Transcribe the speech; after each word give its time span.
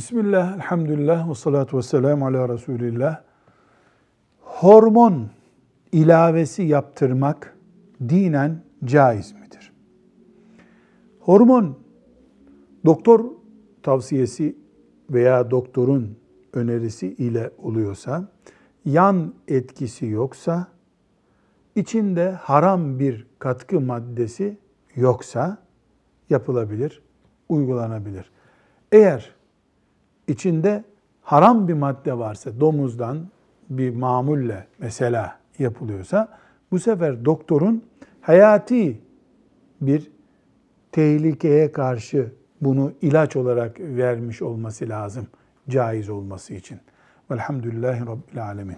Bismillah, 0.00 0.54
elhamdülillah 0.54 1.30
ve 1.30 1.34
salatu 1.34 1.78
ve 1.78 1.82
selamu 1.82 2.26
ala 2.26 2.48
Resulillah. 2.48 3.22
Hormon 4.40 5.30
ilavesi 5.92 6.62
yaptırmak 6.62 7.56
dinen 8.08 8.62
caiz 8.84 9.32
midir? 9.32 9.72
Hormon 11.20 11.78
doktor 12.84 13.24
tavsiyesi 13.82 14.56
veya 15.10 15.50
doktorun 15.50 16.16
önerisi 16.52 17.06
ile 17.06 17.50
oluyorsa, 17.58 18.28
yan 18.84 19.34
etkisi 19.48 20.06
yoksa, 20.06 20.66
içinde 21.76 22.30
haram 22.30 22.98
bir 22.98 23.26
katkı 23.38 23.80
maddesi 23.80 24.58
yoksa 24.96 25.58
yapılabilir, 26.30 27.02
uygulanabilir. 27.48 28.30
Eğer 28.92 29.39
içinde 30.30 30.84
haram 31.22 31.68
bir 31.68 31.74
madde 31.74 32.18
varsa, 32.18 32.60
domuzdan 32.60 33.18
bir 33.70 33.94
mamulle 33.94 34.66
mesela 34.78 35.38
yapılıyorsa, 35.58 36.38
bu 36.70 36.78
sefer 36.78 37.24
doktorun 37.24 37.84
hayati 38.20 39.00
bir 39.80 40.10
tehlikeye 40.92 41.72
karşı 41.72 42.32
bunu 42.60 42.92
ilaç 43.02 43.36
olarak 43.36 43.80
vermiş 43.80 44.42
olması 44.42 44.88
lazım 44.88 45.26
caiz 45.68 46.10
olması 46.10 46.54
için. 46.54 46.78
Velhamdülillahi 47.30 48.00
Rabbil 48.00 48.44
Alemin. 48.44 48.76